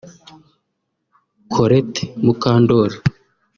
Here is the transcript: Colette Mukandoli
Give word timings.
Colette 1.53 2.01
Mukandoli 2.23 2.97